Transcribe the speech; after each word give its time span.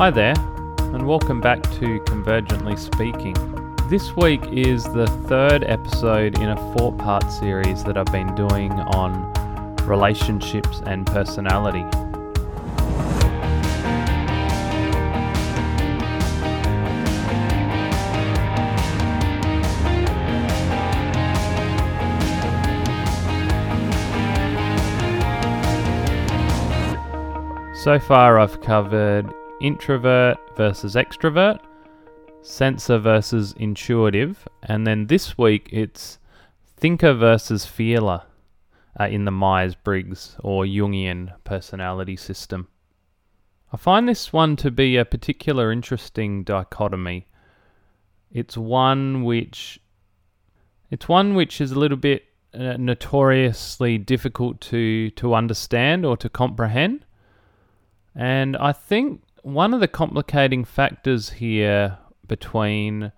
Hi 0.00 0.10
there, 0.10 0.32
and 0.94 1.06
welcome 1.06 1.42
back 1.42 1.62
to 1.62 2.00
Convergently 2.06 2.78
Speaking. 2.78 3.34
This 3.90 4.16
week 4.16 4.40
is 4.50 4.82
the 4.82 5.06
third 5.28 5.62
episode 5.64 6.38
in 6.38 6.48
a 6.48 6.56
four 6.72 6.94
part 6.94 7.30
series 7.30 7.84
that 7.84 7.98
I've 7.98 8.06
been 8.06 8.34
doing 8.34 8.72
on 8.72 9.30
relationships 9.86 10.80
and 10.86 11.06
personality. 11.06 11.84
So 27.74 27.98
far, 27.98 28.38
I've 28.38 28.62
covered 28.62 29.34
introvert 29.60 30.38
versus 30.56 30.94
extrovert, 30.94 31.60
sensor 32.42 32.98
versus 32.98 33.54
intuitive, 33.58 34.48
and 34.62 34.86
then 34.86 35.06
this 35.06 35.36
week 35.36 35.68
it's 35.72 36.18
thinker 36.76 37.12
versus 37.12 37.66
feeler 37.66 38.22
uh, 38.98 39.04
in 39.04 39.24
the 39.24 39.30
Myers 39.30 39.74
Briggs 39.74 40.36
or 40.40 40.64
Jungian 40.64 41.32
personality 41.44 42.16
system. 42.16 42.68
I 43.72 43.76
find 43.76 44.08
this 44.08 44.32
one 44.32 44.56
to 44.56 44.70
be 44.70 44.96
a 44.96 45.04
particular 45.04 45.70
interesting 45.70 46.42
dichotomy. 46.42 47.28
It's 48.32 48.56
one 48.56 49.22
which 49.22 49.78
it's 50.90 51.08
one 51.08 51.34
which 51.34 51.60
is 51.60 51.70
a 51.70 51.78
little 51.78 51.96
bit 51.96 52.24
uh, 52.52 52.76
notoriously 52.78 53.98
difficult 53.98 54.60
to 54.60 55.10
to 55.10 55.34
understand 55.34 56.04
or 56.04 56.16
to 56.16 56.28
comprehend 56.28 57.04
and 58.14 58.56
I 58.56 58.72
think 58.72 59.22
one 59.42 59.74
of 59.74 59.80
the 59.80 59.88
complicating 59.88 60.64
factors 60.64 61.30
here 61.30 61.98
between 62.26 63.12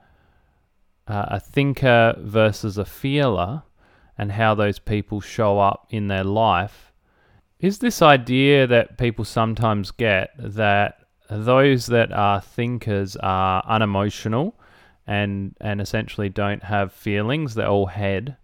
uh, 1.06 1.26
a 1.28 1.40
thinker 1.40 2.14
versus 2.18 2.78
a 2.78 2.84
feeler 2.84 3.62
and 4.16 4.32
how 4.32 4.54
those 4.54 4.78
people 4.78 5.20
show 5.20 5.58
up 5.58 5.86
in 5.90 6.08
their 6.08 6.24
life 6.24 6.92
is 7.58 7.78
this 7.78 8.02
idea 8.02 8.66
that 8.66 8.98
people 8.98 9.24
sometimes 9.24 9.90
get 9.92 10.30
that 10.38 10.98
those 11.30 11.86
that 11.86 12.12
are 12.12 12.40
thinkers 12.40 13.16
are 13.16 13.64
unemotional 13.66 14.58
and 15.06 15.56
and 15.60 15.80
essentially 15.80 16.28
don't 16.28 16.64
have 16.64 16.92
feelings 16.92 17.54
they're 17.54 17.68
all 17.68 17.86
head. 17.86 18.36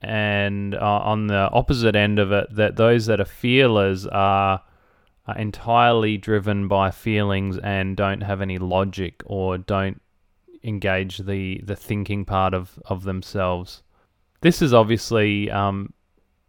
And 0.00 0.74
uh, 0.74 1.00
on 1.04 1.28
the 1.28 1.48
opposite 1.52 1.96
end 1.96 2.18
of 2.18 2.32
it 2.32 2.48
that 2.56 2.76
those 2.76 3.06
that 3.06 3.20
are 3.20 3.26
feelers 3.26 4.06
are 4.06 4.62
are 5.26 5.38
entirely 5.38 6.16
driven 6.16 6.68
by 6.68 6.90
feelings 6.90 7.58
and 7.58 7.96
don't 7.96 8.22
have 8.22 8.40
any 8.40 8.58
logic 8.58 9.22
or 9.24 9.56
don't 9.58 10.00
engage 10.62 11.18
the 11.18 11.60
the 11.64 11.76
thinking 11.76 12.24
part 12.24 12.54
of 12.54 12.78
of 12.86 13.04
themselves. 13.04 13.82
This 14.40 14.60
is 14.60 14.74
obviously 14.74 15.50
um, 15.50 15.92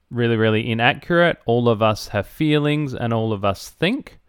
really 0.10 0.38
really 0.38 0.70
inaccurate. 0.70 1.38
All 1.46 1.70
of 1.70 1.82
us 1.82 2.10
have 2.10 2.28
feelings 2.28 2.94
and 2.94 3.14
all 3.14 3.34
of 3.34 3.46
us 3.46 3.70
think. 3.70 4.20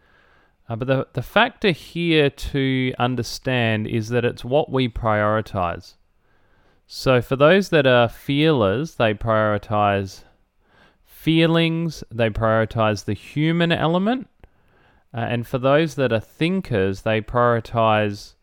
Uh, 0.69 0.77
but 0.77 0.89
the 0.89 1.07
the 1.13 1.23
factor 1.23 1.71
here 1.71 2.31
to 2.31 2.93
understand 2.99 3.87
is 3.87 4.09
that 4.11 4.25
it's 4.25 4.45
what 4.45 4.71
we 4.71 4.89
prioritize. 4.89 5.95
So 6.87 7.21
for 7.21 7.35
those 7.35 7.71
that 7.71 7.87
are 7.87 8.09
feelers, 8.09 8.95
they 8.95 9.13
prioritize 9.13 10.23
feelings, 11.05 12.05
they 12.13 12.31
prioritize 12.31 13.05
the 13.05 13.13
human 13.13 13.73
element, 13.73 14.29
uh, 15.15 15.19
and 15.19 15.47
for 15.47 15.59
those 15.59 15.95
that 15.95 16.13
are 16.13 16.21
thinkers, 16.21 17.03
they 17.03 17.21
prioritize 17.21 18.35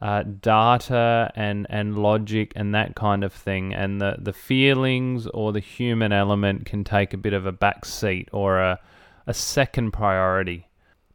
uh, 0.00 0.22
data 0.22 1.32
and, 1.34 1.66
and 1.70 1.98
logic 1.98 2.52
and 2.54 2.74
that 2.74 2.94
kind 2.94 3.24
of 3.24 3.32
thing. 3.32 3.72
And 3.74 4.00
the, 4.00 4.16
the 4.18 4.32
feelings 4.32 5.26
or 5.28 5.52
the 5.52 5.60
human 5.60 6.12
element 6.12 6.66
can 6.66 6.84
take 6.84 7.14
a 7.14 7.18
bit 7.18 7.32
of 7.32 7.46
a 7.46 7.52
back 7.52 7.84
seat 7.84 8.28
or 8.32 8.58
a, 8.58 8.80
a 9.26 9.34
second 9.34 9.92
priority. 9.92 10.68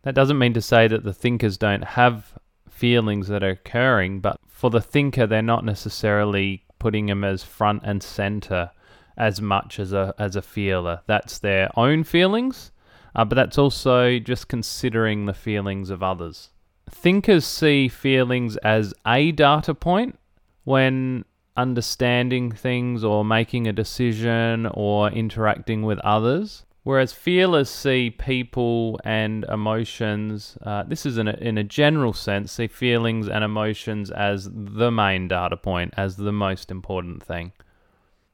That 0.04 0.16
doesn't 0.16 0.40
mean 0.40 0.54
to 0.54 0.62
say 0.62 0.88
that 0.88 1.04
the 1.04 1.14
thinkers 1.14 1.58
don't 1.58 1.84
have 1.84 2.34
feelings 2.70 3.28
that 3.28 3.44
are 3.44 3.50
occurring, 3.50 4.22
but 4.22 4.40
for 4.48 4.70
the 4.70 4.82
thinker, 4.82 5.28
they're 5.28 5.42
not 5.42 5.66
necessarily 5.66 6.64
putting 6.80 7.08
them 7.08 7.24
as 7.24 7.44
front 7.44 7.84
and 7.86 8.02
center 8.02 8.72
as 9.18 9.42
much 9.42 9.80
as 9.80 9.92
a, 9.92 10.14
as 10.18 10.36
a 10.36 10.42
feeler. 10.42 11.02
That's 11.06 11.40
their 11.40 11.70
own 11.78 12.06
feelings 12.06 12.72
uh, 13.16 13.25
but 13.25 13.36
that's 13.36 13.58
also 13.58 14.20
just 14.20 14.47
considering 14.47 15.25
the 15.25 15.34
feelings 15.34 15.90
of 15.90 16.03
others. 16.03 16.50
Thinkers 16.90 17.46
see 17.46 17.88
feelings 17.88 18.58
as 18.58 18.94
a 19.06 19.31
data 19.31 19.74
point 19.74 20.18
when 20.64 21.25
understanding 21.56 22.52
things 22.52 23.03
or 23.03 23.25
making 23.25 23.68
a 23.68 23.74
decision 23.74 24.66
or 24.74 25.09
interacting 25.09 25.84
with 25.84 26.00
others. 26.00 26.64
Whereas 26.84 27.12
feelers 27.12 27.70
see 27.70 28.09
people 28.09 29.00
and 29.03 29.44
emotions, 29.44 30.58
uh, 30.64 30.84
this 30.84 31.06
is 31.06 31.18
in 31.18 31.28
a, 31.28 31.34
in 31.34 31.58
a 31.58 31.64
general 31.64 32.14
sense, 32.14 32.53
see 32.53 32.68
feelings 32.68 33.28
and 33.28 33.44
emotions 33.44 34.09
as 34.09 34.50
the 34.52 34.90
main 34.90 35.28
data 35.28 35.58
point, 35.58 35.94
as 35.97 36.16
the 36.16 36.31
most 36.31 36.72
important 36.72 37.22
thing. 37.22 37.52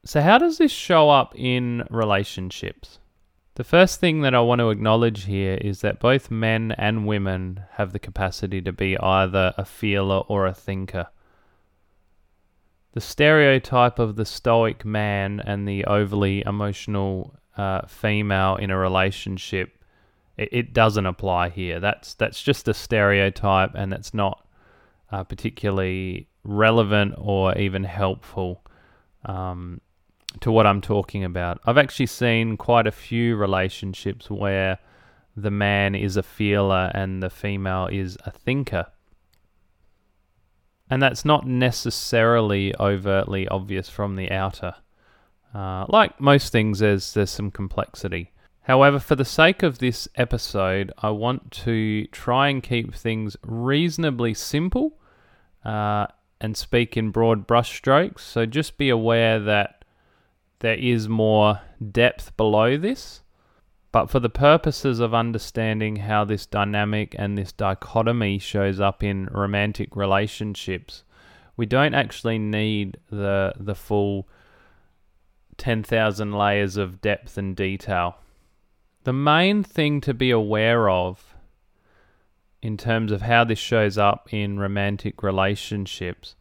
So, 0.04 0.22
how 0.22 0.38
does 0.38 0.58
this 0.58 0.70
show 0.70 1.10
up 1.10 1.34
in 1.36 1.84
relationships? 1.90 3.00
The 3.56 3.64
first 3.64 4.00
thing 4.00 4.20
that 4.20 4.34
I 4.34 4.40
want 4.40 4.58
to 4.58 4.68
acknowledge 4.68 5.24
here 5.24 5.54
is 5.54 5.80
that 5.80 5.98
both 5.98 6.30
men 6.30 6.72
and 6.72 7.06
women 7.06 7.62
have 7.72 7.94
the 7.94 7.98
capacity 7.98 8.60
to 8.60 8.70
be 8.70 8.98
either 8.98 9.54
a 9.56 9.64
feeler 9.64 10.18
or 10.28 10.46
a 10.46 10.52
thinker. 10.52 11.06
The 12.92 13.00
stereotype 13.00 13.98
of 13.98 14.16
the 14.16 14.26
stoic 14.26 14.84
man 14.84 15.40
and 15.40 15.66
the 15.66 15.86
overly 15.86 16.44
emotional 16.44 17.34
uh, 17.56 17.86
female 17.86 18.56
in 18.56 18.70
a 18.70 18.76
relationship, 18.76 19.82
it, 20.36 20.50
it, 20.52 20.72
doesn't 20.74 21.06
apply 21.06 21.48
here. 21.48 21.80
That's 21.80 22.12
that's 22.12 22.42
just 22.42 22.68
a 22.68 22.74
stereotype, 22.74 23.70
and 23.74 23.90
that's 23.90 24.12
not 24.12 24.46
uh, 25.10 25.24
particularly 25.24 26.28
relevant 26.44 27.14
or 27.16 27.56
even 27.56 27.84
helpful. 27.84 28.62
Um, 29.24 29.80
to 30.40 30.52
what 30.52 30.66
I'm 30.66 30.80
talking 30.80 31.24
about. 31.24 31.60
I've 31.64 31.78
actually 31.78 32.06
seen 32.06 32.56
quite 32.56 32.86
a 32.86 32.92
few 32.92 33.36
relationships 33.36 34.30
where 34.30 34.78
the 35.36 35.50
man 35.50 35.94
is 35.94 36.16
a 36.16 36.22
feeler 36.22 36.90
and 36.94 37.22
the 37.22 37.30
female 37.30 37.88
is 37.90 38.16
a 38.24 38.30
thinker. 38.30 38.86
And 40.88 41.02
that's 41.02 41.24
not 41.24 41.46
necessarily 41.46 42.74
overtly 42.78 43.48
obvious 43.48 43.88
from 43.88 44.16
the 44.16 44.30
outer. 44.30 44.74
Uh, 45.54 45.86
like 45.88 46.20
most 46.20 46.52
things, 46.52 46.78
there's, 46.78 47.14
there's 47.14 47.30
some 47.30 47.50
complexity. 47.50 48.32
However, 48.62 48.98
for 48.98 49.14
the 49.14 49.24
sake 49.24 49.62
of 49.62 49.78
this 49.78 50.08
episode, 50.16 50.92
I 50.98 51.10
want 51.10 51.50
to 51.64 52.06
try 52.08 52.48
and 52.48 52.62
keep 52.62 52.94
things 52.94 53.36
reasonably 53.42 54.34
simple 54.34 54.98
uh, 55.64 56.06
and 56.40 56.56
speak 56.56 56.96
in 56.96 57.10
broad 57.10 57.46
brushstrokes. 57.46 58.20
So 58.20 58.44
just 58.44 58.76
be 58.76 58.88
aware 58.88 59.38
that 59.40 59.75
there 60.60 60.74
is 60.74 61.08
more 61.08 61.60
depth 61.92 62.36
below 62.36 62.76
this. 62.76 63.22
But 63.92 64.10
for 64.10 64.20
the 64.20 64.28
purposes 64.28 65.00
of 65.00 65.14
understanding 65.14 65.96
how 65.96 66.24
this 66.24 66.44
dynamic 66.44 67.14
and 67.18 67.38
this 67.38 67.52
dichotomy 67.52 68.38
shows 68.38 68.78
up 68.78 69.02
in 69.02 69.26
romantic 69.32 69.96
relationships, 69.96 71.02
we 71.56 71.64
don't 71.64 71.94
actually 71.94 72.38
need 72.38 72.98
the 73.10 73.54
the 73.58 73.74
full 73.74 74.28
10,000 75.56 76.32
layers 76.32 76.76
of 76.76 77.00
depth 77.00 77.38
and 77.38 77.56
detail. 77.56 78.18
The 79.04 79.12
main 79.12 79.62
thing 79.62 80.00
to 80.02 80.12
be 80.12 80.30
aware 80.30 80.90
of 80.90 81.34
in 82.60 82.76
terms 82.76 83.12
of 83.12 83.22
how 83.22 83.44
this 83.44 83.58
shows 83.58 83.96
up 83.96 84.32
in 84.32 84.58
romantic 84.58 85.22
relationships 85.22 86.34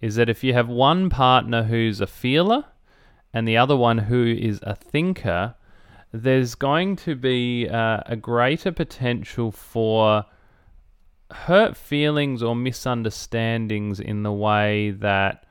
is 0.00 0.16
that 0.16 0.28
if 0.28 0.42
you 0.42 0.52
have 0.54 0.68
one 0.68 1.10
partner 1.10 1.64
who's 1.64 2.00
a 2.00 2.06
feeler 2.06 2.64
and 3.36 3.46
the 3.46 3.58
other 3.58 3.76
one 3.76 3.98
who 3.98 4.24
is 4.24 4.60
a 4.62 4.74
thinker, 4.74 5.54
there's 6.10 6.54
going 6.54 6.96
to 6.96 7.14
be 7.14 7.68
uh, 7.68 8.00
a 8.06 8.16
greater 8.16 8.72
potential 8.72 9.52
for 9.52 10.24
hurt 11.30 11.76
feelings 11.76 12.42
or 12.42 12.56
misunderstandings 12.56 14.00
in 14.00 14.22
the 14.22 14.32
way 14.32 14.90
that 14.90 15.44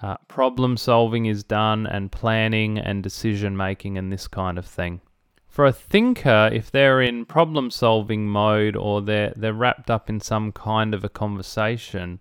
uh, 0.00 0.16
problem 0.28 0.76
solving 0.76 1.26
is 1.26 1.42
done 1.42 1.88
and 1.88 2.12
planning 2.12 2.78
and 2.78 3.02
decision 3.02 3.56
making 3.56 3.98
and 3.98 4.12
this 4.12 4.28
kind 4.28 4.56
of 4.56 4.64
thing. 4.64 5.00
For 5.48 5.66
a 5.66 5.72
thinker, 5.72 6.50
if 6.52 6.70
they're 6.70 7.02
in 7.02 7.24
problem 7.24 7.72
solving 7.72 8.28
mode 8.28 8.76
or 8.76 9.02
they're, 9.02 9.32
they're 9.34 9.52
wrapped 9.52 9.90
up 9.90 10.08
in 10.08 10.20
some 10.20 10.52
kind 10.52 10.94
of 10.94 11.02
a 11.02 11.08
conversation, 11.08 12.20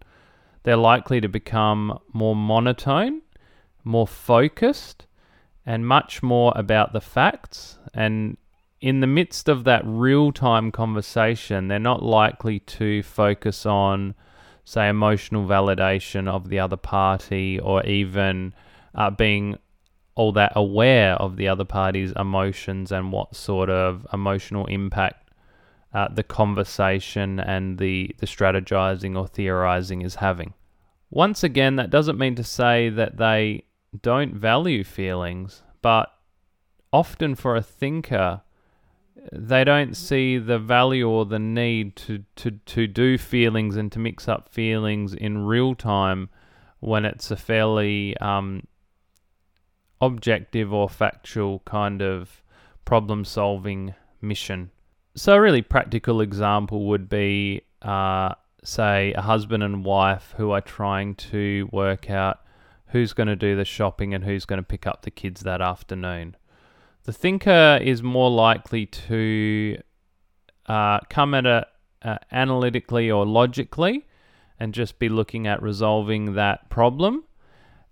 they're 0.64 0.76
likely 0.76 1.22
to 1.22 1.30
become 1.30 2.00
more 2.12 2.36
monotone 2.36 3.22
more 3.84 4.08
focused 4.08 5.06
and 5.66 5.88
much 5.88 6.22
more 6.22 6.54
about 6.56 6.94
the 6.94 7.02
facts. 7.02 7.78
And 7.94 8.38
in 8.82 9.00
the 9.00 9.08
midst 9.08 9.48
of 9.48 9.64
that 9.64 9.82
real 9.86 10.32
time 10.32 10.72
conversation, 10.72 11.68
they're 11.68 11.80
not 11.80 12.04
likely 12.04 12.60
to 12.60 13.02
focus 13.04 13.66
on, 13.66 14.14
say, 14.66 14.90
emotional 14.90 15.48
validation 15.48 16.28
of 16.28 16.50
the 16.50 16.60
other 16.60 16.78
party 16.78 17.60
or 17.60 17.86
even 17.86 18.54
uh, 18.96 19.10
being 19.10 19.58
all 20.16 20.32
that 20.34 20.52
aware 20.56 21.14
of 21.14 21.38
the 21.38 21.48
other 21.48 21.66
party's 21.66 22.12
emotions 22.18 22.92
and 22.92 23.12
what 23.12 23.36
sort 23.36 23.70
of 23.70 24.06
emotional 24.14 24.66
impact 24.68 25.32
uh, 25.94 26.08
the 26.10 26.24
conversation 26.24 27.40
and 27.40 27.78
the, 27.78 28.14
the 28.20 28.26
strategizing 28.26 29.18
or 29.18 29.28
theorizing 29.28 30.02
is 30.02 30.16
having. 30.16 30.54
Once 31.10 31.44
again, 31.44 31.76
that 31.76 31.90
doesn't 31.90 32.18
mean 32.18 32.36
to 32.36 32.44
say 32.44 32.90
that 32.90 33.18
they 33.18 33.64
don't 34.02 34.36
value 34.36 34.84
feelings, 34.84 35.62
but 35.82 36.12
often 36.92 37.36
for 37.36 37.56
a 37.56 37.62
thinker, 37.62 38.42
they 39.32 39.64
don't 39.64 39.96
see 39.96 40.38
the 40.38 40.60
value 40.60 41.08
or 41.08 41.26
the 41.26 41.40
need 41.40 41.96
to, 41.96 42.24
to, 42.36 42.52
to 42.52 42.88
do 42.88 43.18
feelings 43.18 43.76
and 43.76 43.92
to 43.92 44.00
mix 44.00 44.28
up 44.28 44.50
feelings 44.50 45.14
in 45.14 45.46
real 45.46 45.76
time 45.76 46.30
when 46.80 47.06
it's 47.06 47.32
a 47.32 47.38
fairly 47.38 48.18
um, 48.18 48.68
objective 50.02 50.74
or 50.74 50.90
factual 50.90 51.60
kind 51.60 52.02
of 52.02 52.44
problem 52.86 53.24
solving 53.24 53.94
mission. 54.22 54.70
So, 55.16 55.34
a 55.34 55.42
really 55.42 55.62
practical 55.62 56.22
example 56.22 56.88
would 56.88 57.08
be, 57.08 57.62
uh, 57.82 58.34
say, 58.64 59.14
a 59.14 59.22
husband 59.22 59.64
and 59.64 59.86
wife 59.86 60.34
who 60.36 60.52
are 60.52 60.62
trying 60.62 61.16
to 61.16 61.70
work 61.72 62.10
out 62.10 62.43
who's 62.94 63.12
going 63.12 63.28
to 63.28 63.36
do 63.36 63.56
the 63.56 63.66
shopping 63.66 64.14
and 64.14 64.24
who's 64.24 64.46
going 64.46 64.60
to 64.60 64.64
pick 64.64 64.86
up 64.86 65.02
the 65.02 65.12
kids 65.12 65.42
that 65.42 65.62
afternoon. 65.62 66.38
The 67.06 67.12
thinker 67.12 67.80
is 67.82 68.04
more 68.04 68.30
likely 68.30 68.86
to 68.86 69.80
uh, 70.68 71.00
come 71.10 71.34
at 71.34 71.46
it 71.46 71.66
uh, 72.04 72.18
analytically 72.32 73.10
or 73.10 73.26
logically 73.26 74.06
and 74.60 74.76
just 74.76 75.00
be 75.00 75.10
looking 75.10 75.48
at 75.48 75.62
resolving 75.62 76.36
that 76.36 76.70
problem 76.70 77.24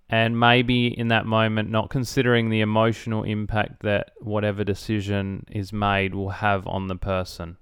and 0.08 0.38
maybe 0.38 0.86
in 0.86 1.08
that 1.08 1.26
moment 1.26 1.68
not 1.68 1.90
considering 1.90 2.48
the 2.48 2.60
emotional 2.60 3.24
impact 3.24 3.82
that 3.82 4.12
whatever 4.20 4.62
decision 4.62 5.44
is 5.50 5.72
made 5.72 6.14
will 6.14 6.30
have 6.30 6.64
on 6.68 6.86
the 6.86 6.96
person. 6.96 7.56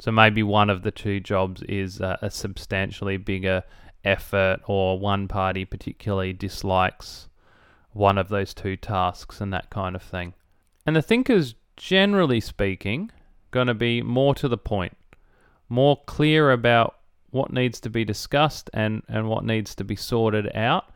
So 0.00 0.10
maybe 0.10 0.42
one 0.42 0.68
of 0.68 0.82
the 0.82 0.90
two 0.90 1.20
jobs 1.20 1.62
is 1.62 2.00
a, 2.00 2.18
a 2.22 2.30
substantially 2.30 3.18
bigger 3.18 3.62
effort, 4.04 4.60
or 4.66 4.98
one 4.98 5.28
party 5.28 5.64
particularly 5.64 6.32
dislikes 6.32 7.28
one 7.92 8.18
of 8.18 8.28
those 8.28 8.52
two 8.54 8.76
tasks 8.76 9.40
and 9.40 9.52
that 9.52 9.70
kind 9.70 9.94
of 9.94 10.02
thing. 10.02 10.34
And 10.86 10.96
the 10.96 11.02
thinkers, 11.02 11.54
generally 11.76 12.40
speaking, 12.40 13.10
going 13.50 13.68
to 13.68 13.74
be 13.74 14.02
more 14.02 14.34
to 14.34 14.48
the 14.48 14.58
point, 14.58 14.96
more 15.68 16.00
clear 16.06 16.50
about 16.50 16.96
what 17.30 17.52
needs 17.52 17.80
to 17.80 17.90
be 17.90 18.04
discussed 18.04 18.68
and, 18.74 19.02
and 19.08 19.28
what 19.28 19.44
needs 19.44 19.74
to 19.76 19.84
be 19.84 19.96
sorted 19.96 20.54
out 20.56 20.90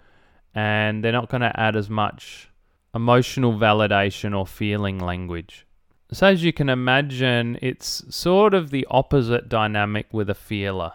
and 0.55 1.05
they're 1.05 1.13
not 1.13 1.29
going 1.29 1.41
to 1.41 1.61
add 1.61 1.77
as 1.77 1.89
much 1.89 2.51
emotional 2.95 3.53
validation 3.53 4.37
or 4.37 4.47
feeling 4.47 4.99
language. 4.99 5.67
So, 6.11 6.27
as 6.27 6.43
you 6.43 6.53
can 6.53 6.69
imagine, 6.69 7.59
it's 7.61 8.03
sort 8.15 8.55
of 8.55 8.71
the 8.71 8.87
opposite 8.91 9.49
dynamic 9.49 10.07
with 10.13 10.31
a 10.31 10.35
feeler. 10.35 10.95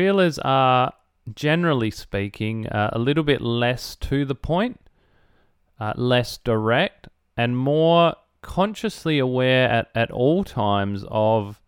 Feelers 0.00 0.38
are, 0.38 0.94
generally 1.34 1.90
speaking, 1.90 2.66
uh, 2.68 2.88
a 2.94 2.98
little 2.98 3.22
bit 3.22 3.42
less 3.42 3.96
to 3.96 4.24
the 4.24 4.34
point, 4.34 4.80
uh, 5.78 5.92
less 5.94 6.38
direct, 6.38 7.08
and 7.36 7.54
more 7.54 8.14
consciously 8.40 9.18
aware 9.18 9.68
at, 9.68 9.90
at 9.94 10.10
all 10.10 10.42
times 10.42 11.04
of 11.10 11.60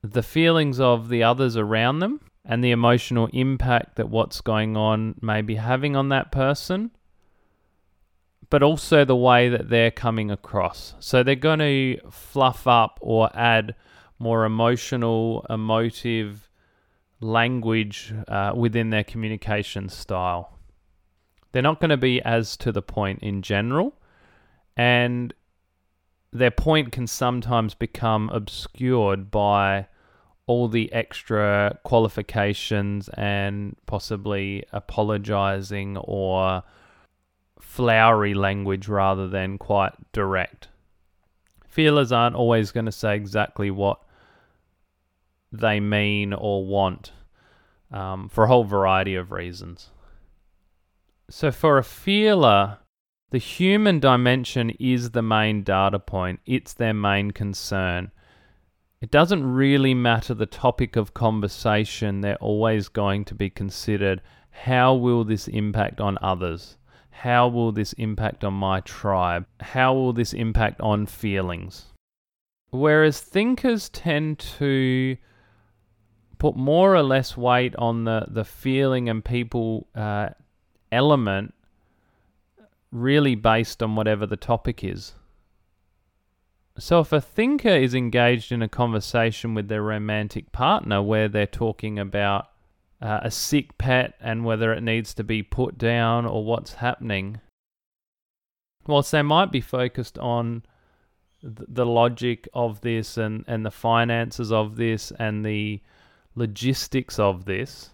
the 0.00 0.22
feelings 0.22 0.78
of 0.78 1.08
the 1.08 1.24
others 1.24 1.56
around 1.56 1.98
them 1.98 2.20
and 2.44 2.62
the 2.62 2.70
emotional 2.70 3.28
impact 3.32 3.96
that 3.96 4.10
what's 4.10 4.40
going 4.40 4.76
on 4.76 5.16
may 5.20 5.42
be 5.42 5.56
having 5.56 5.96
on 5.96 6.08
that 6.10 6.30
person, 6.30 6.92
but 8.48 8.62
also 8.62 9.04
the 9.04 9.16
way 9.16 9.48
that 9.48 9.70
they're 9.70 9.90
coming 9.90 10.30
across. 10.30 10.94
So 11.00 11.24
they're 11.24 11.34
going 11.34 11.58
to 11.58 11.98
fluff 12.12 12.68
up 12.68 13.00
or 13.02 13.28
add 13.36 13.74
more 14.20 14.44
emotional, 14.44 15.44
emotive 15.50 16.48
language 17.20 18.12
uh, 18.28 18.52
within 18.54 18.90
their 18.90 19.04
communication 19.04 19.88
style. 19.88 20.58
They're 21.52 21.62
not 21.62 21.80
going 21.80 21.90
to 21.90 21.96
be 21.96 22.20
as 22.22 22.56
to 22.58 22.72
the 22.72 22.82
point 22.82 23.20
in 23.22 23.42
general, 23.42 23.94
and 24.76 25.32
their 26.32 26.50
point 26.50 26.92
can 26.92 27.06
sometimes 27.06 27.74
become 27.74 28.28
obscured 28.30 29.30
by 29.30 29.86
all 30.46 30.68
the 30.68 30.92
extra 30.92 31.78
qualifications 31.82 33.08
and 33.14 33.76
possibly 33.86 34.64
apologizing 34.72 35.96
or 35.96 36.62
flowery 37.60 38.34
language 38.34 38.86
rather 38.86 39.28
than 39.28 39.58
quite 39.58 39.92
direct. 40.12 40.68
Feelers 41.66 42.12
aren't 42.12 42.36
always 42.36 42.70
going 42.70 42.86
to 42.86 42.92
say 42.92 43.16
exactly 43.16 43.70
what 43.70 44.00
they 45.60 45.80
mean 45.80 46.32
or 46.32 46.64
want 46.64 47.12
um, 47.90 48.28
for 48.28 48.44
a 48.44 48.48
whole 48.48 48.64
variety 48.64 49.14
of 49.14 49.32
reasons. 49.32 49.90
So, 51.28 51.50
for 51.50 51.78
a 51.78 51.84
feeler, 51.84 52.78
the 53.30 53.38
human 53.38 53.98
dimension 53.98 54.70
is 54.78 55.10
the 55.10 55.22
main 55.22 55.62
data 55.62 55.98
point, 55.98 56.40
it's 56.46 56.72
their 56.72 56.94
main 56.94 57.32
concern 57.32 58.12
it 59.00 59.10
doesn't 59.10 59.44
really 59.44 59.92
matter 59.92 60.32
the 60.32 60.46
topic 60.46 60.96
of 60.96 61.12
conversation, 61.12 62.22
they're 62.22 62.36
always 62.36 62.88
going 62.88 63.26
to 63.26 63.34
be 63.34 63.50
considered 63.50 64.22
how 64.50 64.94
will 64.94 65.22
this 65.22 65.48
impact 65.48 66.00
on 66.00 66.16
others? 66.22 66.78
How 67.10 67.46
will 67.46 67.72
this 67.72 67.92
impact 67.94 68.42
on 68.42 68.54
my 68.54 68.80
tribe? 68.80 69.46
How 69.60 69.92
will 69.92 70.14
this 70.14 70.32
impact 70.32 70.80
on 70.80 71.04
feelings? 71.04 71.92
Whereas 72.70 73.20
thinkers 73.20 73.90
tend 73.90 74.38
to 74.58 75.18
put 76.38 76.56
more 76.56 76.94
or 76.94 77.02
less 77.02 77.36
weight 77.36 77.74
on 77.76 78.04
the, 78.04 78.26
the 78.28 78.44
feeling 78.44 79.08
and 79.08 79.24
people 79.24 79.86
uh, 79.94 80.30
element, 80.92 81.54
really 82.90 83.34
based 83.34 83.82
on 83.82 83.96
whatever 83.96 84.26
the 84.26 84.36
topic 84.36 84.84
is. 84.84 85.14
So, 86.78 87.00
if 87.00 87.12
a 87.12 87.22
thinker 87.22 87.70
is 87.70 87.94
engaged 87.94 88.52
in 88.52 88.60
a 88.60 88.68
conversation 88.68 89.54
with 89.54 89.68
their 89.68 89.82
romantic 89.82 90.52
partner 90.52 91.00
where 91.00 91.26
they're 91.26 91.46
talking 91.46 91.98
about 91.98 92.50
uh, 93.00 93.20
a 93.22 93.30
sick 93.30 93.78
pet 93.78 94.14
and 94.20 94.44
whether 94.44 94.72
it 94.72 94.82
needs 94.82 95.14
to 95.14 95.24
be 95.24 95.42
put 95.42 95.78
down 95.78 96.26
or 96.26 96.44
what's 96.44 96.74
happening, 96.74 97.40
whilst 98.86 99.10
they 99.10 99.22
might 99.22 99.50
be 99.50 99.60
focused 99.62 100.18
on 100.18 100.64
th- 101.40 101.66
the 101.68 101.86
logic 101.86 102.46
of 102.52 102.82
this 102.82 103.16
and, 103.16 103.44
and 103.46 103.64
the 103.64 103.70
finances 103.70 104.52
of 104.52 104.76
this 104.76 105.12
and 105.18 105.46
the 105.46 105.80
logistics 106.36 107.18
of 107.18 107.44
this, 107.46 107.90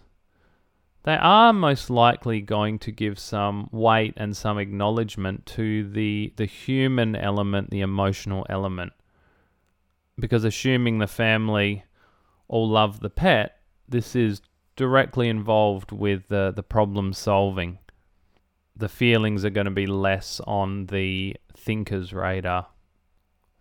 they 1.03 1.15
are 1.15 1.51
most 1.51 1.89
likely 1.89 2.39
going 2.39 2.79
to 2.79 2.91
give 2.91 3.17
some 3.17 3.69
weight 3.71 4.13
and 4.15 4.37
some 4.37 4.57
acknowledgement 4.57 5.45
to 5.47 5.89
the 5.89 6.33
the 6.37 6.45
human 6.45 7.15
element, 7.15 7.71
the 7.71 7.81
emotional 7.81 8.45
element. 8.49 8.93
Because 10.19 10.43
assuming 10.43 10.99
the 10.99 11.07
family 11.07 11.83
all 12.47 12.69
love 12.69 12.99
the 12.99 13.09
pet, 13.09 13.57
this 13.89 14.15
is 14.15 14.41
directly 14.75 15.27
involved 15.27 15.91
with 15.91 16.27
the, 16.27 16.53
the 16.55 16.63
problem 16.63 17.13
solving. 17.13 17.79
The 18.75 18.89
feelings 18.89 19.43
are 19.43 19.49
going 19.49 19.65
to 19.65 19.71
be 19.71 19.87
less 19.87 20.39
on 20.45 20.87
the 20.87 21.35
thinker's 21.55 22.13
radar. 22.13 22.67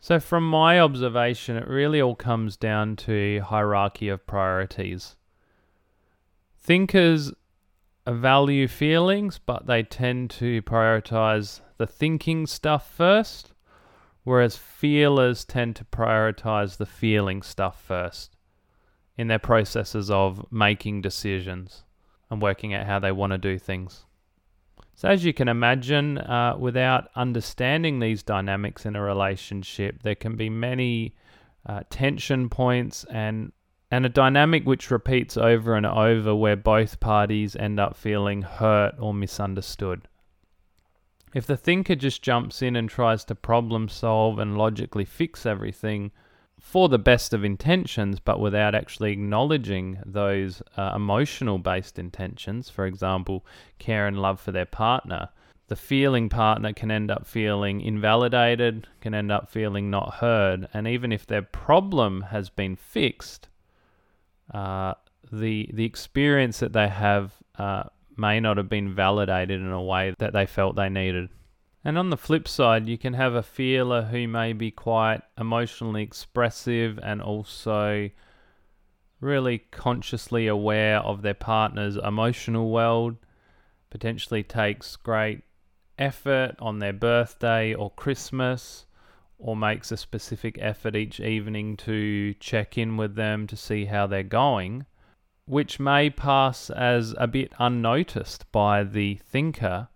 So, 0.02 0.18
from 0.18 0.50
my 0.50 0.80
observation, 0.80 1.56
it 1.56 1.68
really 1.68 2.02
all 2.02 2.16
comes 2.16 2.56
down 2.56 2.96
to 2.96 3.38
hierarchy 3.38 4.08
of 4.08 4.26
priorities. 4.26 5.14
Thinkers 6.58 7.30
value 8.04 8.66
feelings, 8.66 9.38
but 9.38 9.66
they 9.66 9.84
tend 9.84 10.30
to 10.30 10.60
prioritize 10.62 11.60
the 11.78 11.86
thinking 11.86 12.48
stuff 12.48 12.92
first, 12.92 13.52
whereas 14.24 14.56
feelers 14.56 15.44
tend 15.44 15.76
to 15.76 15.84
prioritize 15.84 16.78
the 16.78 16.86
feeling 16.86 17.40
stuff 17.40 17.80
first 17.80 18.36
in 19.16 19.28
their 19.28 19.38
processes 19.38 20.10
of 20.10 20.50
making 20.50 21.00
decisions 21.00 21.84
and 22.28 22.42
working 22.42 22.74
out 22.74 22.86
how 22.86 22.98
they 22.98 23.12
want 23.12 23.30
to 23.30 23.38
do 23.38 23.56
things. 23.56 24.04
So, 25.02 25.08
as 25.08 25.24
you 25.24 25.34
can 25.34 25.48
imagine, 25.48 26.18
uh, 26.18 26.54
without 26.56 27.10
understanding 27.16 27.98
these 27.98 28.22
dynamics 28.22 28.86
in 28.86 28.94
a 28.94 29.02
relationship, 29.02 30.04
there 30.04 30.14
can 30.14 30.36
be 30.36 30.48
many 30.48 31.16
uh, 31.66 31.80
tension 31.90 32.48
points 32.48 33.04
and 33.10 33.50
and 33.90 34.06
a 34.06 34.08
dynamic 34.08 34.64
which 34.64 34.92
repeats 34.92 35.36
over 35.36 35.74
and 35.74 35.86
over 35.86 36.36
where 36.36 36.54
both 36.54 37.00
parties 37.00 37.56
end 37.56 37.80
up 37.80 37.96
feeling 37.96 38.42
hurt 38.42 38.94
or 38.96 39.12
misunderstood. 39.12 40.06
If 41.34 41.46
the 41.46 41.56
thinker 41.56 41.96
just 41.96 42.22
jumps 42.22 42.62
in 42.62 42.76
and 42.76 42.88
tries 42.88 43.24
to 43.24 43.34
problem 43.34 43.88
solve 43.88 44.38
and 44.38 44.56
logically 44.56 45.04
fix 45.04 45.44
everything 45.44 46.12
for 46.62 46.88
the 46.88 46.98
best 46.98 47.34
of 47.34 47.44
intentions, 47.44 48.20
but 48.20 48.38
without 48.38 48.72
actually 48.72 49.10
acknowledging 49.12 49.98
those 50.06 50.62
uh, 50.76 50.92
emotional 50.94 51.58
based 51.58 51.98
intentions, 51.98 52.70
for 52.70 52.86
example, 52.86 53.44
care 53.80 54.06
and 54.06 54.22
love 54.22 54.40
for 54.40 54.52
their 54.52 54.64
partner, 54.64 55.28
the 55.66 55.74
feeling 55.76 56.28
partner 56.28 56.72
can 56.72 56.90
end 56.90 57.10
up 57.10 57.26
feeling 57.26 57.80
invalidated, 57.80 58.86
can 59.00 59.12
end 59.12 59.32
up 59.32 59.50
feeling 59.50 59.90
not 59.90 60.14
heard, 60.14 60.68
and 60.72 60.86
even 60.86 61.12
if 61.12 61.26
their 61.26 61.42
problem 61.42 62.22
has 62.30 62.48
been 62.48 62.76
fixed, 62.76 63.48
uh, 64.54 64.94
the 65.32 65.68
the 65.74 65.84
experience 65.84 66.60
that 66.60 66.72
they 66.72 66.88
have 66.88 67.32
uh, 67.58 67.82
may 68.16 68.38
not 68.38 68.56
have 68.56 68.68
been 68.68 68.94
validated 68.94 69.60
in 69.60 69.72
a 69.72 69.82
way 69.82 70.14
that 70.18 70.32
they 70.32 70.46
felt 70.46 70.76
they 70.76 70.88
needed. 70.88 71.28
And 71.84 71.98
on 71.98 72.10
the 72.10 72.16
flip 72.16 72.46
side, 72.46 72.88
you 72.88 72.96
can 72.96 73.14
have 73.14 73.34
a 73.34 73.42
feeler 73.42 74.02
who 74.02 74.28
may 74.28 74.52
be 74.52 74.70
quite 74.70 75.22
emotionally 75.36 76.02
expressive 76.02 76.98
and 77.02 77.20
also 77.20 78.10
really 79.20 79.58
consciously 79.70 80.46
aware 80.46 80.98
of 80.98 81.22
their 81.22 81.34
partner's 81.34 81.96
emotional 81.96 82.70
world, 82.70 83.16
potentially 83.90 84.42
takes 84.42 84.96
great 84.96 85.42
effort 85.98 86.54
on 86.58 86.78
their 86.78 86.92
birthday 86.92 87.74
or 87.74 87.90
Christmas, 87.90 88.86
or 89.38 89.56
makes 89.56 89.90
a 89.90 89.96
specific 89.96 90.56
effort 90.60 90.94
each 90.94 91.18
evening 91.18 91.76
to 91.76 92.34
check 92.34 92.78
in 92.78 92.96
with 92.96 93.16
them 93.16 93.46
to 93.48 93.56
see 93.56 93.86
how 93.86 94.06
they're 94.06 94.22
going, 94.22 94.86
which 95.46 95.80
may 95.80 96.08
pass 96.08 96.70
as 96.70 97.12
a 97.18 97.26
bit 97.26 97.52
unnoticed 97.58 98.50
by 98.52 98.84
the 98.84 99.16
thinker. 99.16 99.88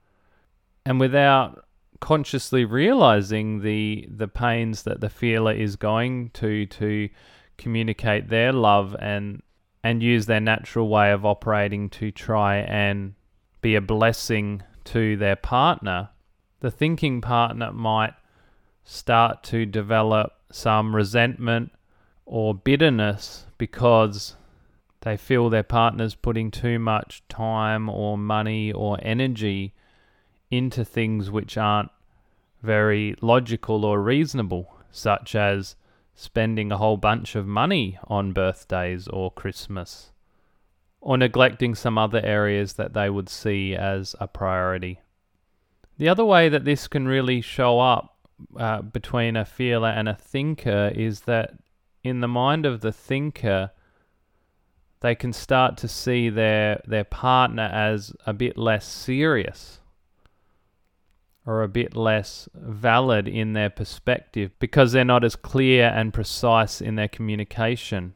And 0.85 0.99
without 1.01 1.66
consciously 2.07 2.65
realizing 2.65 3.63
the 3.63 4.07
the 4.09 4.29
pains 4.29 4.85
that 4.85 5.01
the 5.01 5.11
feeler 5.11 5.53
is 5.53 5.75
going 5.75 6.31
to 6.31 6.65
to 6.67 7.09
communicate 7.59 8.29
their 8.29 8.53
love 8.53 8.95
and 9.01 9.43
and 9.83 10.05
use 10.05 10.27
their 10.27 10.39
natural 10.39 10.87
way 10.89 11.11
of 11.11 11.27
operating 11.27 11.91
to 11.91 12.13
try 12.13 12.59
and 12.59 13.13
be 13.61 13.75
a 13.75 13.81
blessing 13.81 14.63
to 14.85 15.17
their 15.17 15.35
partner, 15.35 16.09
the 16.61 16.71
thinking 16.71 17.21
partner 17.21 17.73
might 17.73 18.15
start 18.85 19.43
to 19.43 19.67
develop 19.67 20.33
some 20.53 20.95
resentment 20.95 21.73
or 22.25 22.55
bitterness 22.55 23.47
because 23.59 24.37
they 25.01 25.17
feel 25.17 25.51
their 25.51 25.65
partner's 25.65 26.15
putting 26.15 26.53
too 26.53 26.79
much 26.79 27.25
time 27.29 27.89
or 27.89 28.17
money 28.17 28.71
or 28.71 28.97
energy 29.03 29.75
into 30.53 30.85
things 30.85 31.33
which 31.33 31.57
aren't 31.57 31.91
very 32.63 33.15
logical 33.21 33.85
or 33.85 34.01
reasonable, 34.01 34.77
such 34.91 35.35
as 35.35 35.77
spending 36.15 36.73
a 36.73 36.79
whole 36.79 36.97
bunch 36.97 37.35
of 37.35 37.47
money 37.47 37.99
on 38.05 38.33
birthdays 38.33 39.07
or 39.09 39.31
Christmas, 39.31 40.13
or 41.01 41.19
neglecting 41.19 41.75
some 41.75 41.99
other 41.99 42.21
areas 42.25 42.75
that 42.75 42.95
they 42.95 43.11
would 43.11 43.29
see 43.29 43.75
as 43.75 44.15
a 44.19 44.27
priority. 44.27 45.01
The 45.99 46.09
other 46.09 46.25
way 46.25 46.49
that 46.49 46.65
this 46.65 46.89
can 46.89 47.07
really 47.07 47.41
show 47.41 47.81
up 47.81 48.17
uh, 48.59 48.83
between 48.83 49.37
a 49.37 49.45
feeler 49.45 49.89
and 49.89 50.09
a 50.09 50.15
thinker 50.15 50.93
is 50.95 51.21
that 51.21 51.55
in 52.03 52.21
the 52.21 52.29
mind 52.29 52.67
of 52.67 52.81
the 52.81 52.93
thinker, 52.93 53.71
they 55.01 55.15
can 55.15 55.33
start 55.33 55.77
to 55.79 55.89
see 55.89 56.29
their 56.29 56.81
their 56.87 57.05
partner 57.05 57.71
as 57.73 58.13
a 58.27 58.33
bit 58.33 58.57
less 58.57 58.87
serious 58.87 59.81
or 61.47 61.63
a 61.63 61.69
bit 61.69 61.97
less 61.97 62.49
valid 62.55 63.29
in 63.29 63.53
their 63.53 63.71
perspective 63.71 64.51
because 64.59 64.91
they're 64.93 65.05
not 65.05 65.25
as 65.25 65.37
clear 65.37 65.87
and 65.95 66.13
precise 66.13 66.81
in 66.81 66.97
their 66.97 67.09
communication. 67.09 68.15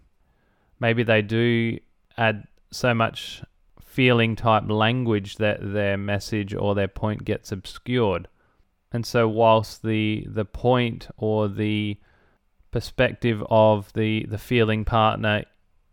Maybe 0.80 1.04
they 1.04 1.22
do 1.22 1.78
add 2.18 2.48
so 2.72 2.92
much 2.92 3.42
feeling 3.80 4.34
type 4.34 4.68
language 4.68 5.36
that 5.36 5.58
their 5.60 5.96
message 5.96 6.54
or 6.54 6.74
their 6.74 6.88
point 6.88 7.24
gets 7.24 7.52
obscured. 7.52 8.28
And 8.92 9.06
so 9.06 9.28
whilst 9.28 9.82
the 9.82 10.26
the 10.28 10.44
point 10.44 11.08
or 11.16 11.48
the 11.48 11.98
perspective 12.72 13.42
of 13.48 13.92
the 13.92 14.26
the 14.28 14.38
feeling 14.38 14.84
partner 14.84 15.44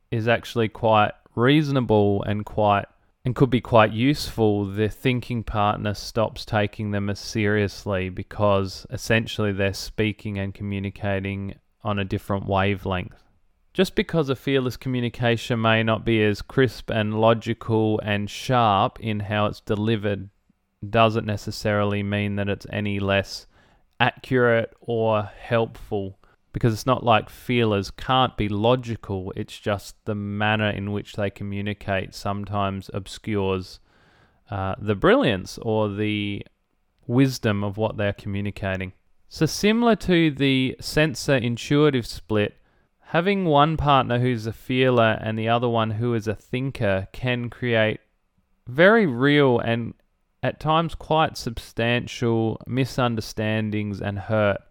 is 0.10 0.28
actually 0.28 0.70
quite 0.70 1.12
reasonable 1.36 2.24
and 2.24 2.46
quite 2.46 2.86
and 3.28 3.36
could 3.36 3.50
be 3.50 3.60
quite 3.60 3.92
useful, 3.92 4.64
the 4.64 4.88
thinking 4.88 5.44
partner 5.44 5.94
stops 5.94 6.46
taking 6.46 6.92
them 6.92 7.10
as 7.10 7.20
seriously 7.20 8.08
because 8.08 8.88
essentially 8.90 9.52
they're 9.52 9.74
speaking 9.74 10.40
and 10.40 10.54
communicating 10.54 11.54
on 11.84 12.00
a 12.00 12.06
different 12.06 12.46
wavelength. 12.46 13.22
Just 13.74 13.96
because 13.96 14.30
a 14.30 14.36
feeler's 14.38 14.78
communication 14.78 15.62
may 15.62 15.84
not 15.84 16.06
be 16.06 16.24
as 16.24 16.42
crisp 16.42 16.90
and 16.90 17.20
logical 17.20 18.00
and 18.00 18.30
sharp 18.30 18.98
in 19.02 19.20
how 19.20 19.48
it's 19.48 19.60
delivered 19.60 20.30
doesn't 20.90 21.26
necessarily 21.26 22.04
mean 22.04 22.38
that 22.38 22.48
it's 22.48 22.66
any 22.72 22.98
less 22.98 23.46
accurate 24.00 24.74
or 24.80 25.24
helpful 25.24 26.18
because 26.58 26.74
it's 26.74 26.88
not 26.88 27.04
like 27.04 27.30
feelers 27.30 27.92
can't 27.92 28.36
be 28.36 28.50
logical, 28.50 29.32
it's 29.36 29.60
just 29.60 29.94
the 30.06 30.16
manner 30.16 30.72
in 30.72 30.92
which 30.92 31.14
they 31.14 31.30
communicate 31.30 32.16
sometimes 32.16 32.90
obscures 32.96 33.80
uh, 34.50 34.74
the 34.80 34.96
brilliance 34.96 35.60
or 35.60 35.88
the 35.88 36.44
wisdom 37.06 37.64
of 37.64 37.78
what 37.78 37.98
they're 37.98 38.12
communicating. 38.12 38.92
So, 39.30 39.46
similar 39.46 39.96
to 39.98 40.32
the 40.32 40.76
sensor 40.82 41.36
intuitive 41.36 42.08
split, 42.08 42.58
having 43.02 43.46
one 43.46 43.78
partner 43.78 44.18
who's 44.18 44.48
a 44.48 44.52
feeler 44.52 45.20
and 45.22 45.38
the 45.38 45.50
other 45.50 45.70
one 45.70 45.92
who 45.92 46.16
is 46.16 46.28
a 46.28 46.34
thinker 46.34 47.08
can 47.12 47.52
create 47.52 48.00
very 48.68 49.06
real 49.06 49.60
and 49.60 49.94
at 50.42 50.60
times 50.60 50.96
quite 50.96 51.38
substantial 51.38 52.60
misunderstandings 52.66 54.02
and 54.02 54.18
hurt 54.18 54.62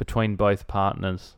between 0.00 0.34
both 0.34 0.66
partners, 0.66 1.36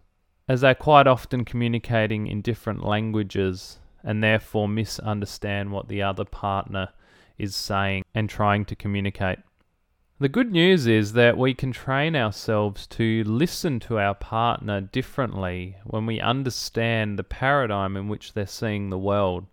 as 0.49 0.61
they're 0.61 0.73
quite 0.73 1.09
often 1.09 1.45
communicating 1.45 2.29
in 2.29 2.41
different 2.41 2.85
languages 2.85 3.81
and 4.05 4.23
therefore 4.23 4.69
misunderstand 4.69 5.73
what 5.73 5.89
the 5.89 6.01
other 6.01 6.25
partner 6.25 6.89
is 7.37 7.57
saying 7.57 8.05
and 8.15 8.31
trying 8.31 8.65
to 8.65 8.77
communicate. 8.77 9.41
The 10.21 10.29
good 10.29 10.53
news 10.53 10.87
is 10.87 11.15
that 11.15 11.37
we 11.37 11.55
can 11.55 11.73
train 11.73 12.15
ourselves 12.15 12.87
to 12.99 13.25
listen 13.25 13.81
to 13.81 13.99
our 13.99 14.15
partner 14.15 14.81
differently 14.81 15.75
when 15.83 16.07
we 16.07 16.21
understand 16.21 17.19
the 17.19 17.25
paradigm 17.25 17.97
in 17.97 18.09
which 18.09 18.33
they're 18.33 18.47
seeing 18.47 18.91
the 18.91 18.99
world. 18.99 19.47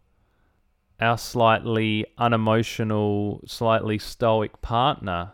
Our 1.00 1.18
slightly 1.18 2.06
unemotional, 2.20 3.42
slightly 3.48 3.98
stoic 3.98 4.62
partner 4.62 5.32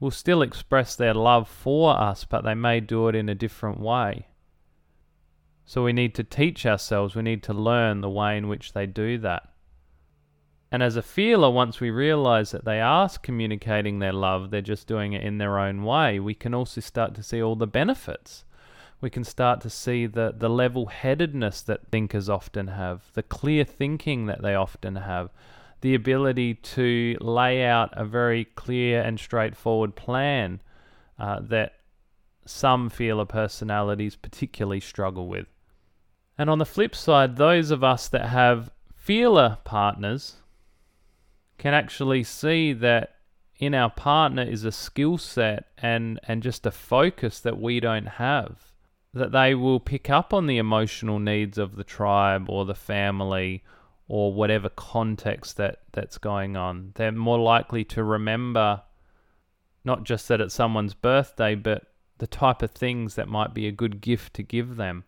will 0.00 0.10
still 0.10 0.42
express 0.42 0.94
their 0.94 1.14
love 1.14 1.48
for 1.48 1.98
us, 1.98 2.24
but 2.24 2.44
they 2.44 2.54
may 2.54 2.80
do 2.80 3.08
it 3.08 3.14
in 3.14 3.28
a 3.28 3.34
different 3.34 3.80
way. 3.80 4.28
So 5.64 5.84
we 5.84 5.92
need 5.92 6.14
to 6.14 6.24
teach 6.24 6.64
ourselves, 6.64 7.14
we 7.14 7.22
need 7.22 7.42
to 7.44 7.52
learn 7.52 8.00
the 8.00 8.08
way 8.08 8.36
in 8.38 8.48
which 8.48 8.72
they 8.72 8.86
do 8.86 9.18
that. 9.18 9.50
And 10.70 10.82
as 10.82 10.96
a 10.96 11.02
feeler, 11.02 11.50
once 11.50 11.80
we 11.80 11.90
realize 11.90 12.50
that 12.50 12.64
they 12.64 12.80
are 12.80 13.08
communicating 13.22 13.98
their 13.98 14.12
love, 14.12 14.50
they're 14.50 14.60
just 14.60 14.86
doing 14.86 15.14
it 15.14 15.22
in 15.22 15.38
their 15.38 15.58
own 15.58 15.82
way, 15.84 16.20
we 16.20 16.34
can 16.34 16.54
also 16.54 16.80
start 16.80 17.14
to 17.14 17.22
see 17.22 17.42
all 17.42 17.56
the 17.56 17.66
benefits. 17.66 18.44
We 19.00 19.10
can 19.10 19.24
start 19.24 19.60
to 19.62 19.70
see 19.70 20.06
the, 20.06 20.34
the 20.36 20.50
level 20.50 20.86
headedness 20.86 21.62
that 21.62 21.88
thinkers 21.88 22.28
often 22.28 22.68
have, 22.68 23.04
the 23.14 23.22
clear 23.22 23.64
thinking 23.64 24.26
that 24.26 24.42
they 24.42 24.54
often 24.54 24.96
have, 24.96 25.30
the 25.80 25.94
ability 25.94 26.54
to 26.54 27.16
lay 27.20 27.64
out 27.64 27.90
a 27.92 28.04
very 28.04 28.44
clear 28.44 29.00
and 29.00 29.18
straightforward 29.18 29.94
plan 29.94 30.60
uh, 31.18 31.40
that 31.40 31.74
some 32.44 32.88
feeler 32.88 33.24
personalities 33.24 34.16
particularly 34.16 34.80
struggle 34.80 35.28
with. 35.28 35.46
And 36.36 36.48
on 36.48 36.58
the 36.58 36.66
flip 36.66 36.94
side, 36.94 37.36
those 37.36 37.70
of 37.70 37.84
us 37.84 38.08
that 38.08 38.28
have 38.28 38.70
feeler 38.94 39.58
partners 39.64 40.36
can 41.58 41.74
actually 41.74 42.22
see 42.24 42.72
that 42.72 43.16
in 43.58 43.74
our 43.74 43.90
partner 43.90 44.42
is 44.42 44.64
a 44.64 44.72
skill 44.72 45.18
set 45.18 45.66
and, 45.76 46.20
and 46.28 46.42
just 46.42 46.64
a 46.64 46.70
focus 46.70 47.40
that 47.40 47.60
we 47.60 47.80
don't 47.80 48.06
have. 48.06 48.72
That 49.12 49.32
they 49.32 49.54
will 49.54 49.80
pick 49.80 50.08
up 50.10 50.32
on 50.32 50.46
the 50.46 50.58
emotional 50.58 51.18
needs 51.18 51.58
of 51.58 51.74
the 51.74 51.84
tribe 51.84 52.48
or 52.48 52.64
the 52.64 52.74
family 52.74 53.64
or 54.08 54.32
whatever 54.32 54.70
context 54.70 55.58
that 55.58 55.80
that's 55.92 56.18
going 56.18 56.56
on. 56.56 56.92
They're 56.94 57.12
more 57.12 57.38
likely 57.38 57.84
to 57.84 58.02
remember 58.02 58.82
not 59.84 60.04
just 60.04 60.28
that 60.28 60.40
it's 60.40 60.54
someone's 60.54 60.94
birthday, 60.94 61.54
but 61.54 61.84
the 62.18 62.26
type 62.26 62.62
of 62.62 62.70
things 62.72 63.14
that 63.14 63.28
might 63.28 63.54
be 63.54 63.66
a 63.66 63.72
good 63.72 64.00
gift 64.00 64.34
to 64.34 64.42
give 64.42 64.76
them, 64.76 65.04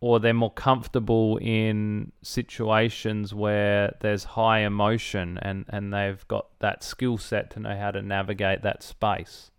or 0.00 0.18
they're 0.18 0.32
more 0.32 0.52
comfortable 0.52 1.38
in 1.38 2.12
situations 2.22 3.34
where 3.34 3.94
there's 4.00 4.24
high 4.24 4.60
emotion 4.60 5.38
and, 5.42 5.64
and 5.68 5.92
they've 5.92 6.26
got 6.28 6.46
that 6.60 6.82
skill 6.82 7.18
set 7.18 7.50
to 7.50 7.60
know 7.60 7.76
how 7.76 7.90
to 7.90 8.02
navigate 8.02 8.62
that 8.62 8.82
space. 8.82 9.50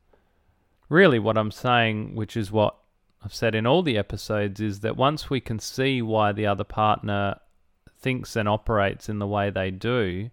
Really, 0.89 1.19
what 1.19 1.37
I'm 1.37 1.51
saying, 1.51 2.15
which 2.15 2.35
is 2.35 2.51
what 2.51 2.75
I've 3.23 3.33
said 3.33 3.55
in 3.55 3.65
all 3.65 3.83
the 3.83 3.97
episodes, 3.97 4.59
is 4.59 4.81
that 4.81 4.97
once 4.97 5.29
we 5.29 5.39
can 5.39 5.59
see 5.59 6.01
why 6.01 6.33
the 6.33 6.45
other 6.45 6.65
partner 6.65 7.37
thinks 8.03 8.35
and 8.35 8.47
operates 8.47 9.09
in 9.09 9.17
the 9.17 9.27
way 9.27 9.49
they 9.49 9.71
do, 9.71 10.29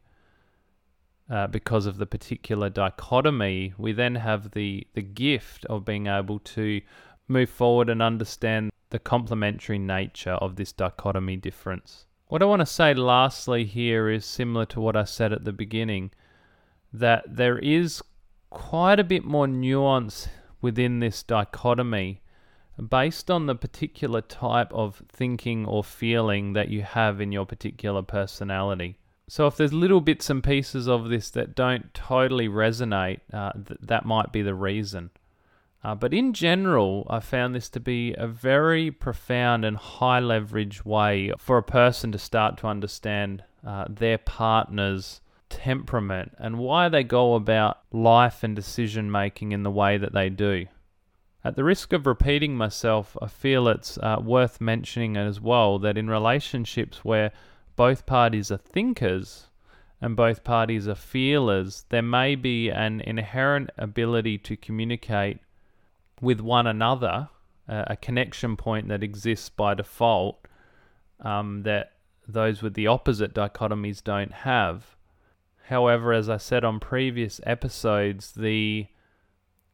uh, 1.31 1.47
because 1.47 1.87
of 1.87 1.97
the 1.97 2.07
particular 2.07 2.69
dichotomy, 2.69 3.73
we 3.79 3.93
then 3.93 4.17
have 4.17 4.51
the, 4.51 4.87
the 4.95 5.03
gift 5.03 5.65
of 5.67 5.85
being 5.85 6.09
able 6.09 6.41
to 6.41 6.81
move 7.29 7.49
forward 7.49 7.89
and 7.89 8.03
understand 8.03 8.71
the 8.91 8.99
complementary 8.99 9.79
nature 9.79 10.33
of 10.33 10.57
this 10.57 10.73
dichotomy 10.73 11.37
difference. 11.37 12.07
What 12.27 12.43
I 12.43 12.47
want 12.47 12.61
to 12.61 12.67
say 12.67 12.93
lastly 12.95 13.65
here 13.65 14.11
is 14.11 14.25
similar 14.25 14.67
to 14.67 14.81
what 14.81 14.97
I 14.97 15.05
said 15.05 15.33
at 15.33 15.45
the 15.45 15.53
beginning 15.53 16.11
that 16.93 17.25
there 17.29 17.59
is 17.59 18.03
quite 18.51 18.99
a 18.99 19.05
bit 19.05 19.25
more 19.25 19.47
nuance 19.47 20.29
within 20.61 20.99
this 20.99 21.23
dichotomy 21.23 22.21
based 22.89 23.31
on 23.31 23.47
the 23.47 23.55
particular 23.55 24.21
type 24.21 24.73
of 24.73 25.03
thinking 25.09 25.67
or 25.67 25.85
feeling 25.85 26.53
that 26.55 26.69
you 26.69 26.83
have 26.83 27.21
in 27.21 27.33
your 27.33 27.47
particular 27.47 28.03
personality. 28.03 28.97
So, 29.29 29.47
if 29.47 29.57
there's 29.57 29.73
little 29.73 30.01
bits 30.01 30.29
and 30.29 30.43
pieces 30.43 30.89
of 30.89 31.09
this 31.09 31.31
that 31.31 31.55
don't 31.55 31.95
totally 31.95 32.49
resonate, 32.49 33.21
uh, 33.33 33.53
th- 33.53 33.79
that 33.83 34.05
might 34.05 34.33
be 34.33 34.43
the 34.43 34.55
reason. 34.55 35.11
Uh, 35.83 35.95
but 35.95 36.13
in 36.13 36.33
general, 36.33 37.07
I 37.09 37.21
found 37.21 37.55
this 37.55 37.69
to 37.71 37.81
be 37.81 38.15
a 38.19 38.27
very 38.27 38.91
profound 38.91 39.65
and 39.65 39.77
high 39.77 40.21
leverage 40.21 40.85
way 40.85 41.33
for 41.39 41.57
a 41.57 41.63
person 41.63 42.13
to 42.13 42.19
start 42.19 42.59
to 42.59 42.67
understand 42.67 43.45
uh, 43.67 43.87
their 43.89 44.19
partner's 44.19 45.21
temperament 45.49 46.33
and 46.39 46.59
why 46.59 46.89
they 46.89 47.03
go 47.03 47.35
about 47.35 47.79
life 47.93 48.43
and 48.43 48.55
decision 48.55 49.11
making 49.11 49.53
in 49.53 49.63
the 49.63 49.71
way 49.71 49.97
that 49.97 50.13
they 50.13 50.29
do. 50.29 50.67
At 51.43 51.57
the 51.57 51.65
risk 51.65 51.95
of 51.95 52.07
repeating 52.07 52.55
myself, 52.57 53.17
I 53.23 53.27
feel 53.27 53.67
it's 53.69 53.97
uh, 53.99 54.19
worth 54.23 54.61
mentioning 54.61 55.17
as 55.17 55.41
well 55.41 55.79
that 55.79 55.97
in 55.97 56.11
relationships 56.11 57.03
where 57.05 57.33
both 57.77 58.05
parties 58.05 58.51
are 58.51 58.59
thinkers 58.59 59.49
and 60.03 60.15
both 60.17 60.45
parties 60.45 60.87
are 60.87 60.95
feelers, 60.95 61.87
there 61.89 62.03
may 62.03 62.35
be 62.35 62.69
an 62.69 63.01
inherent 63.01 63.71
ability 63.79 64.37
to 64.39 64.57
communicate 64.57 65.39
with 66.21 66.41
one 66.41 66.67
another, 66.67 67.31
uh, 67.67 67.85
a 67.87 67.97
connection 67.97 68.57
point 68.57 68.89
that 68.89 69.03
exists 69.03 69.49
by 69.49 69.73
default 69.73 70.47
um, 71.21 71.63
that 71.63 71.93
those 72.29 72.61
with 72.63 72.75
the 72.75 72.87
opposite 72.87 73.35
dichotomies 73.35 74.05
don't 74.05 74.33
have. 74.33 74.97
However, 75.69 76.13
as 76.13 76.29
I 76.29 76.37
said 76.37 76.65
on 76.65 76.81
previous 76.81 77.41
episodes, 77.45 78.33
the 78.33 78.89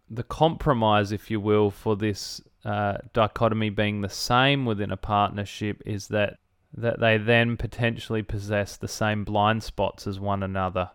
the 0.08 0.22
compromise, 0.22 1.12
if 1.12 1.30
you 1.30 1.40
will, 1.40 1.70
for 1.70 1.96
this 1.96 2.40
uh, 2.64 2.98
dichotomy 3.12 3.70
being 3.70 4.00
the 4.00 4.08
same 4.08 4.64
within 4.64 4.90
a 4.90 4.96
partnership 4.96 5.82
is 5.86 6.08
that 6.08 6.38
that 6.76 7.00
they 7.00 7.16
then 7.16 7.56
potentially 7.56 8.22
possess 8.22 8.76
the 8.76 8.88
same 8.88 9.24
blind 9.24 9.62
spots 9.62 10.06
as 10.06 10.20
one 10.20 10.42
another. 10.42 10.90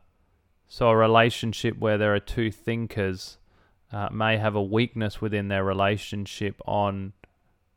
So 0.67 0.89
a 0.89 0.95
relationship 0.95 1.77
where 1.79 1.97
there 1.97 2.13
are 2.13 2.19
two 2.19 2.51
thinkers 2.51 3.37
uh, 3.91 4.09
may 4.11 4.37
have 4.37 4.53
a 4.53 4.61
weakness 4.61 5.19
within 5.19 5.47
their 5.47 5.63
relationship 5.63 6.61
on 6.65 7.13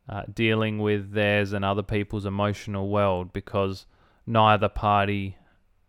uh, 0.07 0.23
dealing 0.31 0.77
with 0.79 1.13
theirs 1.13 1.51
and 1.51 1.65
other 1.65 1.81
people's 1.81 2.25
emotional 2.25 2.89
world 2.89 3.33
because 3.33 3.87
neither 4.27 4.69
party 4.69 5.37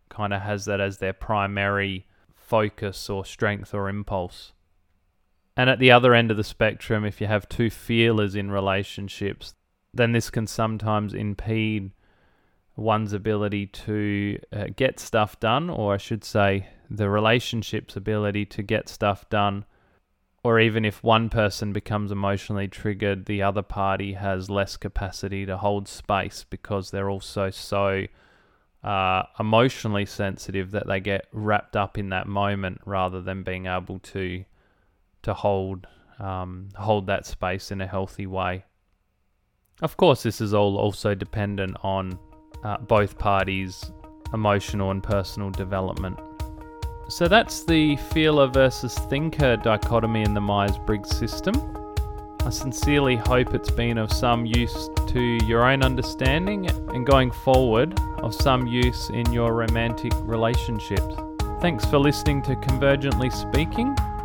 kind 0.09 0.33
of 0.33 0.41
has 0.41 0.65
that 0.65 0.81
as 0.81 0.97
their 0.97 1.13
primary 1.13 2.07
focus 2.35 3.09
or 3.09 3.25
strength 3.25 3.73
or 3.73 3.89
impulse. 3.89 4.53
And 5.57 5.71
at 5.71 5.79
the 5.79 5.89
other 5.89 6.13
end 6.13 6.29
of 6.29 6.37
the 6.37 6.43
spectrum, 6.43 7.03
if 7.03 7.19
you 7.19 7.25
have 7.25 7.49
two 7.49 7.71
feelers 7.71 8.35
in 8.35 8.51
relationships, 8.51 9.55
then 9.91 10.11
this 10.11 10.29
can 10.29 10.45
sometimes 10.45 11.15
impede 11.15 11.89
one's 12.75 13.11
ability 13.11 13.65
to 13.65 14.37
uh, 14.53 14.65
get 14.75 14.99
stuff 14.99 15.39
done, 15.39 15.67
or 15.71 15.95
I 15.95 15.97
should 15.97 16.23
say, 16.23 16.67
the 16.91 17.09
relationship's 17.09 17.95
ability 17.95 18.45
to 18.45 18.61
get 18.61 18.87
stuff 18.87 19.27
done. 19.29 19.65
Or 20.43 20.59
even 20.59 20.85
if 20.85 21.03
one 21.03 21.27
person 21.27 21.73
becomes 21.73 22.11
emotionally 22.11 22.67
triggered, 22.67 23.25
the 23.25 23.41
other 23.41 23.63
party 23.63 24.13
has 24.13 24.51
less 24.51 24.77
capacity 24.77 25.43
to 25.47 25.57
hold 25.57 25.87
space 25.87 26.45
because 26.47 26.91
they're 26.91 27.09
also 27.09 27.49
so 27.49 28.05
uh, 28.83 29.23
emotionally 29.39 30.05
sensitive 30.05 30.69
that 30.69 30.85
they 30.85 30.99
get 30.99 31.27
wrapped 31.31 31.75
up 31.75 31.97
in 31.97 32.09
that 32.09 32.27
moment 32.27 32.79
rather 32.85 33.19
than 33.21 33.41
being 33.41 33.65
able 33.65 33.97
to 33.99 34.45
to 35.27 35.33
hold 35.33 35.87
um, 36.19 36.69
hold 36.75 37.05
that 37.07 37.25
space 37.25 37.71
in 37.71 37.79
a 37.81 37.87
healthy 37.87 38.25
way. 38.25 38.65
Of 39.83 39.95
course, 39.97 40.23
this 40.23 40.41
is 40.41 40.53
all 40.53 40.77
also 40.77 41.13
dependent 41.13 41.77
on 41.83 42.17
uh, 42.63 42.77
both 42.79 43.19
parties' 43.19 43.91
emotional 44.33 44.89
and 44.89 45.03
personal 45.03 45.51
development. 45.51 46.19
So 47.09 47.27
that's 47.27 47.63
the 47.63 47.95
feeler 48.11 48.47
versus 48.47 48.97
thinker 49.09 49.57
dichotomy 49.57 50.23
in 50.23 50.33
the 50.33 50.41
Myers 50.41 50.77
Briggs 50.79 51.15
system. 51.15 51.55
I 52.41 52.49
sincerely 52.49 53.15
hope 53.15 53.53
it's 53.53 53.69
been 53.69 53.97
of 53.97 54.11
some 54.11 54.45
use 54.45 54.89
to 55.07 55.37
your 55.45 55.63
own 55.63 55.83
understanding 55.83 56.67
and 56.69 57.05
going 57.05 57.31
forward 57.31 57.99
of 58.23 58.33
some 58.33 58.65
use 58.65 59.09
in 59.09 59.31
your 59.31 59.53
romantic 59.53 60.13
relationships. 60.21 61.15
Thanks 61.61 61.85
for 61.85 61.99
listening 61.99 62.41
to 62.43 62.55
Convergently 62.55 63.31
Speaking, 63.31 63.95